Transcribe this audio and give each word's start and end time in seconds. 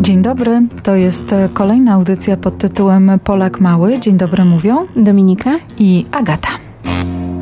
Dzień 0.00 0.22
dobry, 0.22 0.62
to 0.82 0.94
jest 0.94 1.24
kolejna 1.52 1.92
audycja 1.92 2.36
pod 2.36 2.58
tytułem 2.58 3.10
Polak 3.24 3.60
Mały. 3.60 4.00
Dzień 4.00 4.16
dobry 4.16 4.44
mówią 4.44 4.86
Dominika 4.96 5.50
i 5.78 6.06
Agata. 6.10 6.48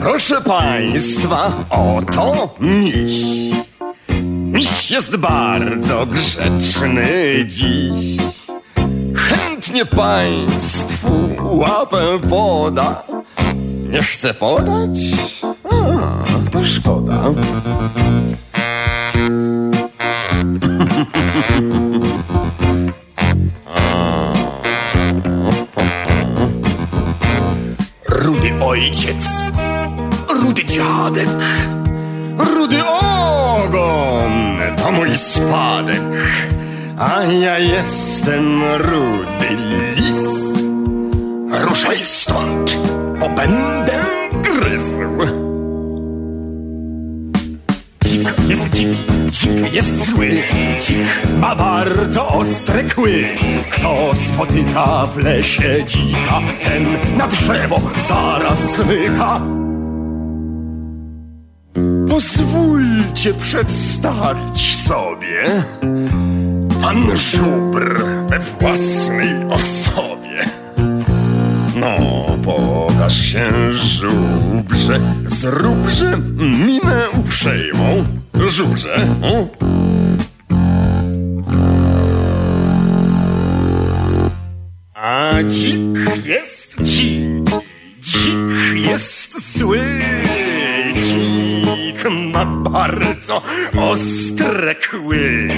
Proszę 0.00 0.40
Państwa, 0.40 1.64
oto 1.71 2.54
miś. 2.61 3.24
Miś 4.53 4.90
jest 4.90 5.16
bardzo 5.16 6.06
grzeczny 6.06 7.06
dziś. 7.46 8.17
Chętnie 9.15 9.87
Państwu 9.87 11.28
łapę 11.42 12.19
poda. 12.31 13.03
Nie 13.90 14.03
chce 14.03 14.35
podać? 14.35 14.99
A, 15.42 16.51
to 16.51 16.65
szkoda. 16.65 17.23
Rudy 28.08 28.52
ojciec, 28.60 29.24
rudy 30.42 30.64
dziadek, 30.64 31.28
rudy 32.38 32.82
ogon. 32.84 34.60
To 34.76 34.92
mój 34.92 35.16
spadek, 35.16 36.02
a 36.98 37.23
ja 37.23 37.59
jestem 37.59 38.62
rudy 38.62 39.50
lis. 39.96 40.23
Ruszaj 41.60 42.02
stąd, 42.02 42.78
bo 43.20 43.28
będę 43.28 44.04
gryzł. 44.42 45.04
Dzik 48.04 48.28
jest 48.48 48.70
dziki, 48.70 49.13
dzik 49.34 49.73
jest 49.73 50.06
zły, 50.06 50.29
dzik 50.80 51.23
ma 51.41 51.55
bardzo 51.56 52.29
ostre 52.29 52.84
kły. 52.84 53.24
Kto 53.70 54.10
spotyka 54.15 55.07
w 55.07 55.16
lesie 55.16 55.85
dzika, 55.87 56.41
ten 56.65 56.87
na 57.16 57.29
drzewo 57.29 57.80
zaraz 58.09 58.59
zmyka. 58.76 59.41
Pozwólcie 62.09 63.35
przedstawić 63.35 64.77
sobie 64.77 65.45
pan 66.83 67.17
żubr 67.17 68.05
we 68.29 68.39
własnej 68.39 69.45
osobie. 69.51 70.45
No, 71.77 72.14
pokaż 73.05 73.21
się 73.27 73.73
żubrze, 73.73 75.01
zróbże 75.27 76.19
minę 76.39 77.11
uprzejmą. 77.11 78.05
Żubrze, 78.47 78.97
o. 79.23 79.47
A 84.95 85.33
dzik 85.45 86.25
jest 86.25 86.83
dzik, 86.83 87.51
dzik 88.01 88.91
jest 88.91 89.59
zły. 89.59 89.81
Dzik 90.95 92.11
ma 92.33 92.45
bardzo 92.47 93.43
ostre 93.79 94.75
kły. 94.75 95.49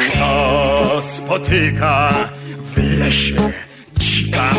Kto 0.00 1.02
spotyka 1.16 2.28
w 2.74 2.98
lesie 2.98 3.52
dzika, 3.98 4.50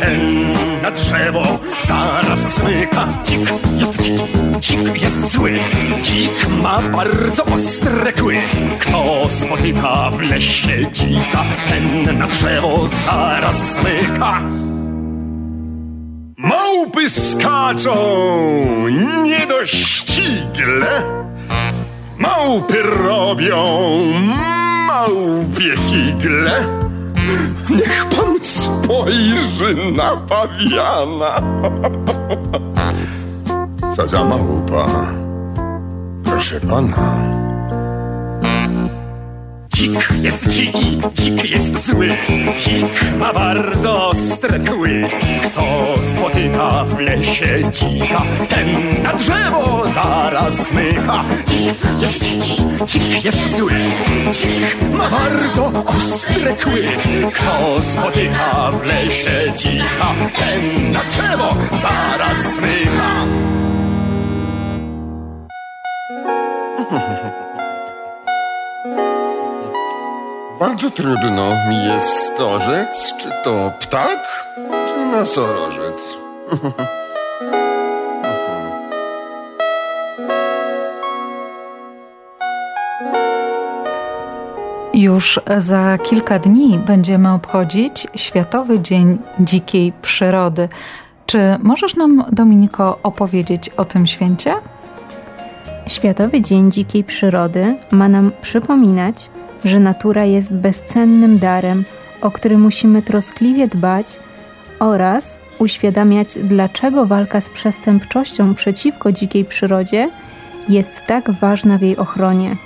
ten 0.00 0.52
na 0.82 0.90
drzewo 0.90 1.58
zaraz 1.86 2.40
smyka. 2.54 3.08
Dzik 3.24 3.52
jest 3.78 4.02
dzik, 4.02 4.22
dzik 4.60 5.02
jest 5.02 5.32
zły, 5.32 5.58
dzik 6.02 6.46
ma 6.62 6.82
bardzo 6.82 7.44
ostre 7.44 8.12
kły. 8.12 8.36
Kto 8.78 9.28
spotyka 9.40 10.10
w 10.10 10.20
lesie 10.20 10.90
dzika, 10.92 11.44
ten 11.68 12.18
na 12.18 12.26
drzewo 12.26 12.88
zaraz 13.06 13.56
smyka. 13.56 14.42
Małpy 16.36 17.10
skaczą 17.10 17.94
niedościgle, 19.22 21.02
małpy 22.18 22.82
robią 22.82 23.66
małpie 24.86 25.76
figle. 25.90 26.50
Niech 27.70 28.06
pan 28.10 28.40
spojrzy 28.90 29.92
na 29.92 30.16
pawiana. 30.16 31.42
Co 33.96 34.08
za 34.08 34.24
małpa? 34.24 34.86
Proszę 36.24 36.60
pana. 36.60 37.49
Dzik 39.80 40.08
jest 40.22 40.46
dziki, 40.46 40.98
dzik 41.14 41.50
jest 41.50 41.86
zły, 41.86 42.08
dzik 42.56 43.16
ma 43.18 43.32
bardzo 43.32 44.08
ostre 44.08 44.58
kły. 44.58 45.04
Kto 45.42 45.94
spotyka 46.10 46.84
w 46.84 46.98
lesie 46.98 47.62
dzika, 47.72 48.22
ten 48.48 49.02
na 49.02 49.12
drzewo 49.12 49.88
zaraz 49.94 50.68
zmyka. 50.68 51.24
Dzik 51.46 51.74
jest 52.00 52.24
dziki, 52.24 52.62
dzik 52.86 53.24
jest 53.24 53.56
zły, 53.56 53.72
dzik 54.32 54.76
ma 54.92 55.10
bardzo 55.10 55.72
ostre 55.86 56.52
kły. 56.56 56.82
Kto 57.34 57.80
spotyka 57.80 58.70
w 58.72 58.86
lesie 58.86 59.52
dzika, 59.56 60.14
ten 60.36 60.92
na 60.92 61.00
drzewo 61.00 61.54
zaraz 61.70 62.54
zmyka. 62.56 63.26
Bardzo 70.60 70.90
trudno 70.90 71.50
mi 71.68 71.76
jest 71.76 72.40
orzec, 72.40 73.14
czy 73.18 73.28
to 73.44 73.72
ptak, 73.80 74.44
czy 74.88 75.06
nosorożec. 75.06 76.16
Już 84.94 85.40
za 85.56 85.98
kilka 85.98 86.38
dni 86.38 86.78
będziemy 86.86 87.32
obchodzić 87.32 88.06
Światowy 88.14 88.80
Dzień 88.80 89.18
Dzikiej 89.40 89.92
Przyrody. 90.02 90.68
Czy 91.26 91.38
możesz 91.62 91.96
nam, 91.96 92.24
Dominiko, 92.32 92.98
opowiedzieć 93.02 93.68
o 93.68 93.84
tym 93.84 94.06
święcie? 94.06 94.54
Światowy 95.86 96.42
Dzień 96.42 96.72
Dzikiej 96.72 97.04
Przyrody 97.04 97.76
ma 97.90 98.08
nam 98.08 98.32
przypominać, 98.40 99.30
że 99.64 99.80
natura 99.80 100.24
jest 100.24 100.52
bezcennym 100.52 101.38
darem, 101.38 101.84
o 102.20 102.30
który 102.30 102.58
musimy 102.58 103.02
troskliwie 103.02 103.68
dbać 103.68 104.20
oraz 104.78 105.38
uświadamiać, 105.58 106.38
dlaczego 106.42 107.06
walka 107.06 107.40
z 107.40 107.50
przestępczością 107.50 108.54
przeciwko 108.54 109.12
dzikiej 109.12 109.44
przyrodzie 109.44 110.10
jest 110.68 111.06
tak 111.06 111.30
ważna 111.30 111.78
w 111.78 111.82
jej 111.82 111.96
ochronie. 111.96 112.56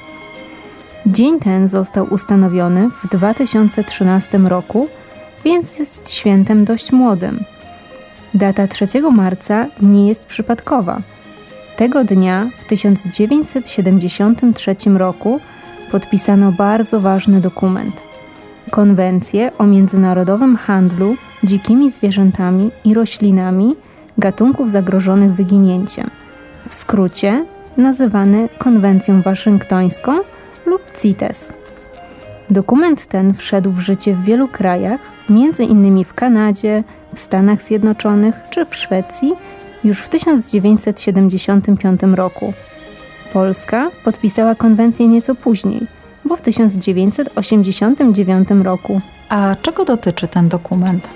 Dzień 1.07 1.41
ten 1.41 1.69
został 1.69 2.15
ustanowiony 2.15 2.91
w 2.91 3.09
2013 3.09 4.39
roku, 4.39 4.89
więc 5.45 5.79
jest 5.79 6.11
świętem 6.11 6.65
dość 6.65 6.93
młodym. 6.93 7.45
Data 8.35 8.67
3 8.67 8.87
marca 9.13 9.67
nie 9.83 10.09
jest 10.09 10.27
przypadkowa. 10.27 11.03
Tego 11.77 12.05
dnia 12.05 12.51
w 12.57 12.65
1973 12.65 14.77
roku 14.95 15.41
podpisano 15.91 16.53
bardzo 16.53 17.01
ważny 17.01 17.41
dokument 17.41 18.03
Konwencję 18.71 19.51
o 19.59 19.67
międzynarodowym 19.67 20.57
handlu 20.57 21.17
dzikimi 21.45 21.91
zwierzętami 21.91 22.71
i 22.85 22.95
roślinami 22.95 23.77
gatunków 24.19 24.71
zagrożonych 24.71 25.33
wyginięciem. 25.33 26.11
W 26.69 26.75
skrócie 26.75 27.45
nazywany 27.77 28.49
Konwencją 28.59 29.23
Waszyngtońską 29.23 30.13
lub 30.67 30.83
CITES. 31.03 31.53
Dokument 32.51 33.07
ten 33.07 33.35
wszedł 33.35 33.73
w 33.73 33.81
życie 33.81 34.15
w 34.15 34.25
wielu 34.25 34.49
krajach, 34.49 35.01
innymi 35.69 36.05
w 36.05 36.15
Kanadzie, 36.15 36.85
w 37.15 37.21
Stanach 37.21 37.63
Zjednoczonych 37.63 38.35
czy 38.51 38.65
w 38.65 38.77
Szwecji 38.77 39.33
już 39.85 39.99
w 39.99 40.09
1975 40.09 42.01
roku. 42.03 42.53
Polska 43.35 43.91
podpisała 44.05 44.55
konwencję 44.55 45.09
nieco 45.09 45.35
później, 45.35 45.87
bo 46.25 46.37
w 46.37 46.41
1989 46.41 48.49
roku. 48.63 49.01
A 49.29 49.57
czego 49.63 49.85
dotyczy 49.85 50.29
ten 50.29 50.49
dokument? 50.49 51.09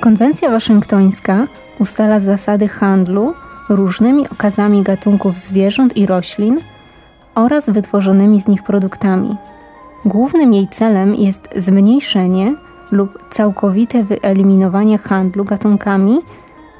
Konwencja 0.00 0.50
waszyngtońska 0.50 1.46
ustala 1.78 2.20
zasady 2.20 2.68
handlu 2.68 3.34
różnymi 3.68 4.28
okazami 4.28 4.82
gatunków 4.82 5.38
zwierząt 5.38 5.96
i 5.96 6.06
roślin 6.06 6.58
oraz 7.34 7.70
wytworzonymi 7.70 8.40
z 8.40 8.48
nich 8.48 8.62
produktami. 8.62 9.36
Głównym 10.04 10.54
jej 10.54 10.68
celem 10.68 11.14
jest 11.14 11.48
zmniejszenie 11.56 12.54
lub 12.90 13.34
całkowite 13.34 14.04
wyeliminowanie 14.04 14.98
handlu 14.98 15.44
gatunkami, 15.44 16.18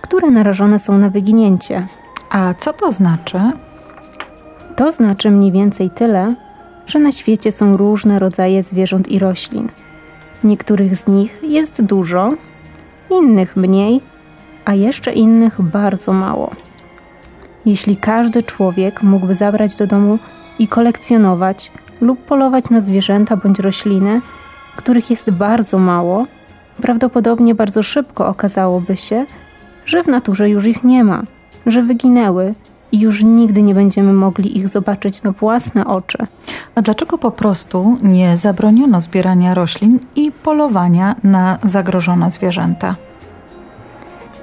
które 0.02 0.30
narażone 0.30 0.78
są 0.78 0.98
na 0.98 1.10
wyginięcie. 1.10 1.88
A 2.30 2.54
co 2.54 2.72
to 2.72 2.92
znaczy? 2.92 3.40
To 4.76 4.90
znaczy 4.90 5.30
mniej 5.30 5.52
więcej 5.52 5.90
tyle, 5.90 6.34
że 6.86 6.98
na 6.98 7.12
świecie 7.12 7.52
są 7.52 7.76
różne 7.76 8.18
rodzaje 8.18 8.62
zwierząt 8.62 9.08
i 9.08 9.18
roślin. 9.18 9.68
Niektórych 10.44 10.96
z 10.96 11.06
nich 11.06 11.40
jest 11.42 11.82
dużo, 11.82 12.32
innych 13.10 13.56
mniej, 13.56 14.00
a 14.64 14.74
jeszcze 14.74 15.12
innych 15.12 15.62
bardzo 15.62 16.12
mało. 16.12 16.50
Jeśli 17.66 17.96
każdy 17.96 18.42
człowiek 18.42 19.02
mógłby 19.02 19.34
zabrać 19.34 19.76
do 19.76 19.86
domu 19.86 20.18
i 20.58 20.68
kolekcjonować 20.68 21.72
lub 22.00 22.24
polować 22.24 22.70
na 22.70 22.80
zwierzęta 22.80 23.36
bądź 23.36 23.58
rośliny, 23.58 24.20
których 24.76 25.10
jest 25.10 25.30
bardzo 25.30 25.78
mało, 25.78 26.26
prawdopodobnie 26.82 27.54
bardzo 27.54 27.82
szybko 27.82 28.26
okazałoby 28.26 28.96
się, 28.96 29.26
że 29.86 30.02
w 30.02 30.06
naturze 30.06 30.50
już 30.50 30.66
ich 30.66 30.84
nie 30.84 31.04
ma, 31.04 31.22
że 31.66 31.82
wyginęły 31.82 32.54
i 32.94 33.00
już 33.00 33.22
nigdy 33.22 33.62
nie 33.62 33.74
będziemy 33.74 34.12
mogli 34.12 34.58
ich 34.58 34.68
zobaczyć 34.68 35.22
na 35.22 35.32
własne 35.32 35.86
oczy. 35.86 36.18
A 36.74 36.82
dlaczego 36.82 37.18
po 37.18 37.30
prostu 37.30 37.98
nie 38.02 38.36
zabroniono 38.36 39.00
zbierania 39.00 39.54
roślin 39.54 39.98
i 40.16 40.32
polowania 40.32 41.14
na 41.24 41.58
zagrożone 41.62 42.30
zwierzęta? 42.30 42.96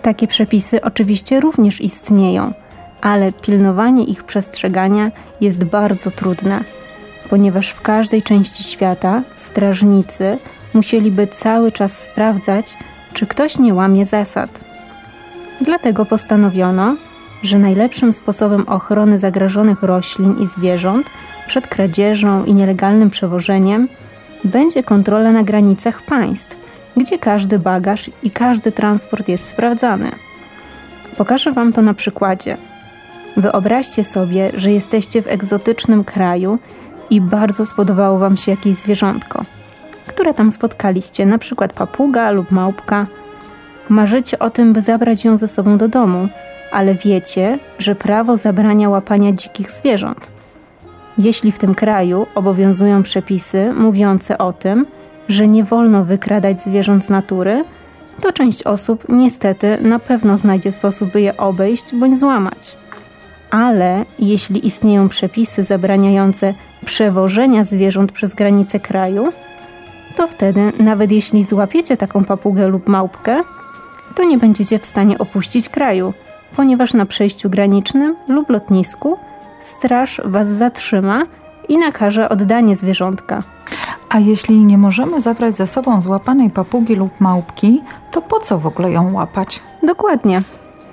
Takie 0.02 0.28
przepisy 0.28 0.82
oczywiście 0.82 1.40
również 1.40 1.82
istnieją, 1.82 2.54
ale 3.02 3.32
pilnowanie 3.32 4.04
ich 4.04 4.24
przestrzegania 4.24 5.12
jest 5.42 5.64
bardzo 5.64 6.12
trudne, 6.12 6.64
ponieważ 7.30 7.70
w 7.70 7.82
każdej 7.82 8.22
części 8.22 8.64
świata 8.64 9.24
strażnicy 9.38 10.38
musieliby 10.74 11.28
cały 11.28 11.72
czas 11.72 12.04
sprawdzać, 12.04 12.78
czy 13.14 13.28
ktoś 13.28 13.60
nie 13.60 13.74
łamie 13.74 14.06
zasad. 14.06 14.62
Dlatego 15.62 16.06
postanowiono, 16.06 16.96
że 17.44 17.58
najlepszym 17.58 18.14
sposobem 18.14 18.68
ochrony 18.68 19.20
zagrożonych 19.20 19.84
roślin 19.84 20.38
i 20.38 20.48
zwierząt 20.48 21.08
przed 21.48 21.68
kradzieżą 21.68 22.46
i 22.46 22.56
nielegalnym 22.56 23.10
przewożeniem 23.10 23.88
będzie 24.44 24.84
kontrola 24.84 25.32
na 25.32 25.44
granicach 25.44 26.02
państw, 26.02 26.58
gdzie 26.98 27.20
każdy 27.20 27.60
bagaż 27.60 28.10
i 28.24 28.32
każdy 28.32 28.72
transport 28.72 29.28
jest 29.28 29.50
sprawdzany. 29.50 30.12
Pokażę 31.18 31.52
Wam 31.52 31.74
to 31.74 31.82
na 31.82 31.94
przykładzie. 31.94 32.58
Wyobraźcie 33.38 34.04
sobie, 34.04 34.52
że 34.54 34.72
jesteście 34.72 35.22
w 35.22 35.28
egzotycznym 35.28 36.04
kraju 36.04 36.60
i 37.10 37.22
bardzo 37.22 37.66
spodobało 37.66 38.20
Wam 38.20 38.38
się 38.38 38.52
jakieś 38.52 38.76
zwierzątko, 38.76 39.46
które 40.08 40.34
tam 40.34 40.52
spotkaliście, 40.52 41.26
na 41.26 41.38
przykład 41.38 41.74
papuga 41.74 42.32
lub 42.32 42.52
małpka. 42.52 43.08
Marzycie 43.90 44.40
o 44.40 44.50
tym, 44.50 44.74
by 44.74 44.82
zabrać 44.82 45.26
ją 45.26 45.38
ze 45.38 45.48
sobą 45.48 45.78
do 45.78 45.88
domu, 45.88 46.28
ale 46.72 46.96
wiecie, 46.96 47.60
że 47.80 47.96
prawo 47.96 48.38
zabrania 48.38 48.90
łapania 48.90 49.32
dzikich 49.32 49.72
zwierząt. 49.72 50.32
Jeśli 51.18 51.52
w 51.52 51.60
tym 51.60 51.76
kraju 51.76 52.28
obowiązują 52.36 53.04
przepisy 53.04 53.74
mówiące 53.74 54.38
o 54.38 54.54
tym, 54.54 54.86
że 55.30 55.48
nie 55.48 55.64
wolno 55.64 56.06
wykradać 56.06 56.62
zwierząt 56.62 57.06
z 57.06 57.10
natury, 57.10 57.64
to 58.22 58.34
część 58.34 58.64
osób 58.64 59.04
niestety 59.10 59.78
na 59.82 60.00
pewno 60.00 60.38
znajdzie 60.38 60.72
sposób, 60.72 61.12
by 61.12 61.22
je 61.22 61.38
obejść 61.38 61.96
bądź 61.96 62.20
złamać. 62.20 62.78
Ale 63.52 64.06
jeśli 64.20 64.68
istnieją 64.68 65.10
przepisy 65.10 65.64
zabraniające 65.64 66.54
przewożenia 66.86 67.64
zwierząt 67.64 68.12
przez 68.12 68.34
granice 68.34 68.80
kraju, 68.80 69.30
to 70.16 70.28
wtedy, 70.28 70.72
nawet 70.80 71.12
jeśli 71.12 71.44
złapiecie 71.44 71.98
taką 71.98 72.26
papugę 72.26 72.68
lub 72.68 72.88
małpkę, 72.88 73.42
to 74.16 74.24
nie 74.24 74.38
będziecie 74.38 74.80
w 74.80 74.86
stanie 74.86 75.18
opuścić 75.18 75.70
kraju, 75.70 76.14
ponieważ 76.56 76.94
na 76.94 77.06
przejściu 77.06 77.50
granicznym 77.50 78.16
lub 78.28 78.50
lotnisku 78.50 79.18
straż 79.62 80.22
Was 80.26 80.48
zatrzyma 80.48 81.26
i 81.70 81.78
nakaże 81.78 82.30
oddanie 82.30 82.76
zwierzątka. 82.76 83.44
A 84.10 84.20
jeśli 84.20 84.66
nie 84.66 84.78
możemy 84.78 85.22
zabrać 85.22 85.56
ze 85.56 85.68
sobą 85.68 86.02
złapanej 86.02 86.50
papugi 86.50 86.96
lub 86.96 87.22
małpki, 87.22 87.82
to 88.12 88.22
po 88.22 88.40
co 88.40 88.60
w 88.60 88.68
ogóle 88.68 88.92
ją 88.92 89.14
łapać? 89.14 89.62
Dokładnie. 89.84 90.42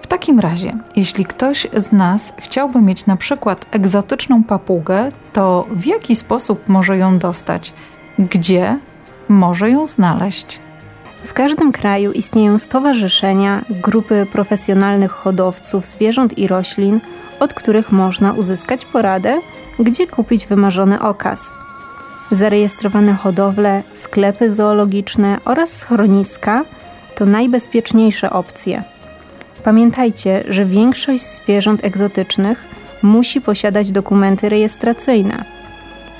W 0.03 0.07
takim 0.07 0.41
razie, 0.41 0.77
jeśli 0.97 1.25
ktoś 1.25 1.67
z 1.77 1.93
nas 1.93 2.35
chciałby 2.39 2.81
mieć 2.83 3.07
na 3.07 3.17
przykład 3.17 3.67
egzotyczną 3.71 4.45
papugę, 4.45 5.09
to 5.33 5.67
w 5.71 5.87
jaki 5.87 6.17
sposób 6.17 6.69
może 6.69 6.99
ją 6.99 7.19
dostać? 7.19 7.75
Gdzie 8.19 8.79
może 9.29 9.71
ją 9.71 9.87
znaleźć? 9.87 10.61
W 11.25 11.32
każdym 11.32 11.73
kraju 11.73 12.12
istnieją 12.12 12.59
stowarzyszenia, 12.59 13.65
grupy 13.70 14.26
profesjonalnych 14.32 15.11
hodowców 15.11 15.87
zwierząt 15.87 16.38
i 16.38 16.47
roślin, 16.47 17.00
od 17.41 17.55
których 17.55 17.93
można 17.93 18.32
uzyskać 18.32 18.85
poradę, 18.85 19.41
gdzie 19.79 20.06
kupić 20.06 20.47
wymarzony 20.47 21.00
okaz. 21.00 21.55
Zarejestrowane 22.31 23.15
hodowle, 23.15 23.82
sklepy 23.94 24.55
zoologiczne 24.55 25.38
oraz 25.44 25.70
schroniska 25.70 26.65
to 27.15 27.26
najbezpieczniejsze 27.26 28.31
opcje. 28.31 28.82
Pamiętajcie, 29.64 30.44
że 30.49 30.64
większość 30.64 31.23
zwierząt 31.23 31.85
egzotycznych 31.85 32.64
musi 33.03 33.41
posiadać 33.41 33.93
dokumenty 33.93 34.49
rejestracyjne. 34.49 35.44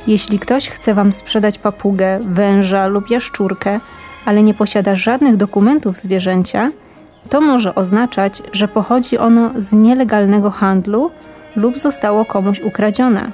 Jeśli 0.07 0.39
ktoś 0.39 0.69
chce 0.69 0.95
Wam 0.95 1.13
sprzedać 1.13 1.59
papugę, 1.59 2.19
węża 2.23 2.87
lub 2.87 3.11
jaszczurkę, 3.11 3.81
ale 4.29 4.43
nie 4.43 4.55
posiada 4.55 4.95
żadnych 4.95 5.37
dokumentów 5.37 5.99
zwierzęcia, 5.99 6.71
to 7.29 7.41
może 7.41 7.75
oznaczać, 7.75 8.43
że 8.53 8.69
pochodzi 8.69 9.19
ono 9.19 9.51
z 9.59 9.73
nielegalnego 9.73 10.51
handlu 10.51 11.11
lub 11.57 11.79
zostało 11.79 12.25
komuś 12.25 12.61
ukradzione. 12.61 13.31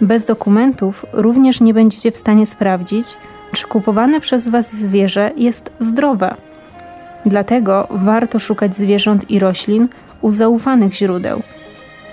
Bez 0.00 0.26
dokumentów 0.26 1.06
również 1.12 1.60
nie 1.60 1.74
będziecie 1.74 2.12
w 2.12 2.16
stanie 2.16 2.46
sprawdzić, 2.46 3.06
czy 3.52 3.66
kupowane 3.66 4.20
przez 4.20 4.48
Was 4.48 4.76
zwierzę 4.76 5.30
jest 5.36 5.70
zdrowe. 5.80 6.34
Dlatego 7.26 7.88
warto 7.90 8.38
szukać 8.38 8.76
zwierząt 8.76 9.30
i 9.30 9.38
roślin 9.38 9.88
u 10.20 10.32
zaufanych 10.32 10.94
źródeł. 10.94 11.42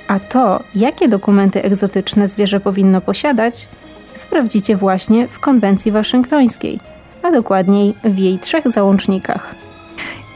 A 0.07 0.19
to, 0.19 0.63
jakie 0.75 1.07
dokumenty 1.07 1.63
egzotyczne 1.63 2.27
zwierzę 2.27 2.59
powinno 2.59 3.01
posiadać, 3.01 3.67
sprawdzicie 4.15 4.75
właśnie 4.75 5.27
w 5.27 5.39
konwencji 5.39 5.91
waszyngtońskiej, 5.91 6.79
a 7.25 7.31
dokładniej 7.31 7.93
w 8.03 8.17
jej 8.17 8.39
trzech 8.39 8.71
załącznikach. 8.71 9.55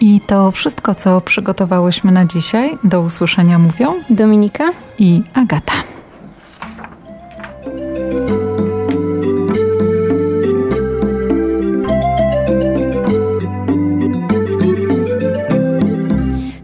I 0.01 0.21
to 0.27 0.51
wszystko, 0.51 0.95
co 0.95 1.21
przygotowałyśmy 1.21 2.11
na 2.11 2.25
dzisiaj. 2.25 2.77
Do 2.83 3.01
usłyszenia 3.01 3.59
mówią 3.59 3.93
Dominika 4.09 4.63
i 4.99 5.21
Agata. 5.33 5.73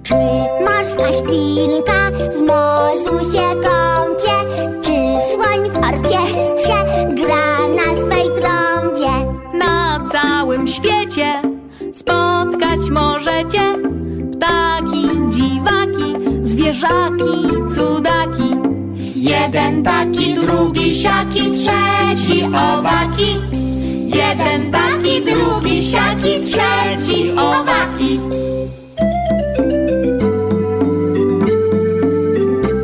Czy 0.04 0.16
morska 0.66 1.12
świnka 1.12 2.12
w 2.32 2.48
morzu 2.48 3.32
się 3.32 3.45
możecie 12.96 13.62
ptaki, 14.32 15.04
dziwaki, 15.30 16.10
zwierzaki, 16.42 17.34
cudaki. 17.76 18.50
Jeden 19.16 19.84
taki, 19.84 20.34
drugi 20.34 20.96
siaki, 20.96 21.52
trzeci 21.52 22.44
owaki. 22.44 23.42
Jeden 24.20 24.72
taki, 24.72 25.22
drugi 25.22 25.84
siaki, 25.84 26.34
trzeci 26.42 27.32
owaki. 27.32 28.20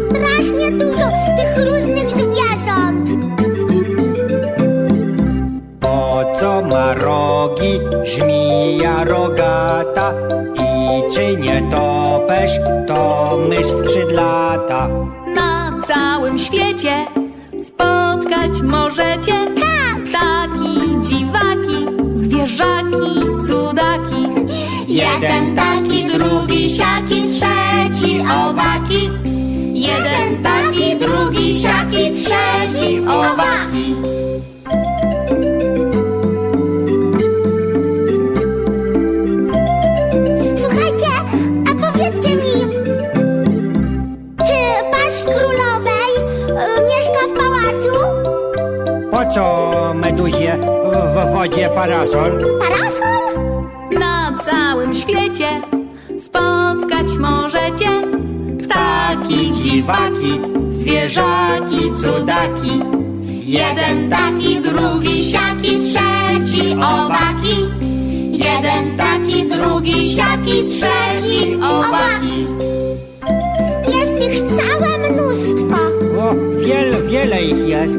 Strasznie 0.01 0.71
dużo 0.71 1.07
tych 1.37 1.65
różnych 1.65 1.90
co 6.41 6.61
ma 6.61 6.93
rogi 6.93 7.79
żmija 8.03 9.03
rogata 9.03 10.13
i 10.55 11.01
czy 11.13 11.37
nie 11.37 11.61
topesz, 11.71 12.51
to 12.87 13.37
mysz 13.49 13.67
skrzydlata. 13.67 14.89
Na 15.35 15.79
całym 15.87 16.39
świecie 16.39 17.05
spotkać 17.65 18.61
możecie 18.63 19.33
ptaki, 19.55 21.01
dziwaki, 21.01 21.85
zwierzaki, 22.13 23.41
cudaki. 23.47 24.27
Jeden 24.87 25.55
taki, 25.55 26.07
drugi 26.07 26.69
siaki, 26.69 27.23
trzeci 27.27 28.21
owaki. 28.21 29.09
Jeden 29.73 30.43
taki, 30.43 30.95
drugi 30.95 31.61
siaki, 31.61 32.11
trzeci 32.11 32.99
owaki. 32.99 34.10
Królowej 45.23 46.11
y, 46.17 46.87
mieszka 46.87 47.21
w 47.27 47.33
pałacu? 47.37 48.21
co 49.33 49.93
meduzie 49.93 50.57
w 51.13 51.33
wodzie 51.33 51.69
parasol? 51.69 52.59
Parasol? 52.59 53.39
Na 53.99 54.37
całym 54.45 54.95
świecie 54.95 55.61
spotkać 56.19 57.17
możecie 57.19 57.89
ptaki, 58.63 59.51
dziwaki, 59.51 60.39
zwierzaki, 60.69 61.91
cudaki. 62.01 62.81
Jeden 63.45 64.09
taki, 64.09 64.61
drugi 64.61 65.25
siaki, 65.25 65.79
trzeci 65.79 66.73
owaki. 66.73 67.55
Jeden 68.31 68.97
taki, 68.97 69.47
drugi 69.49 70.15
siaki, 70.15 70.65
trzeci 70.65 71.55
owaki. 71.55 72.47
Jest 74.01 74.23
ich 74.23 74.41
całe 74.41 75.11
mnóstwo. 75.11 75.77
O, 76.19 76.35
wiele, 76.59 77.01
wiele 77.01 77.43
ich 77.43 77.67
jest. 77.67 77.97